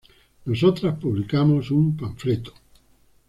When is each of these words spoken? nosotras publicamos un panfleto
nosotras 0.45 0.97
publicamos 0.97 1.69
un 1.69 1.95
panfleto 1.95 2.55